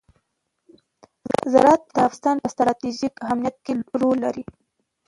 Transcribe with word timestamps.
زراعت 1.51 1.81
د 1.85 1.87
افغانستان 1.93 2.35
په 2.39 2.47
ستراتیژیک 2.53 3.13
اهمیت 3.25 3.55
کې 3.65 3.73
رول 4.01 4.17
لري. 4.25 4.43